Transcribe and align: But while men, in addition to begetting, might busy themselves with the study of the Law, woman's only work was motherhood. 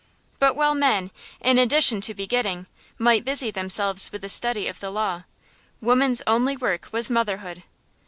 But 0.39 0.55
while 0.55 0.73
men, 0.73 1.11
in 1.41 1.59
addition 1.59 2.01
to 2.01 2.15
begetting, 2.15 2.65
might 2.97 3.23
busy 3.23 3.51
themselves 3.51 4.11
with 4.11 4.21
the 4.21 4.29
study 4.29 4.67
of 4.67 4.79
the 4.79 4.89
Law, 4.89 5.25
woman's 5.79 6.23
only 6.25 6.57
work 6.57 6.89
was 6.91 7.11
motherhood. 7.11 7.61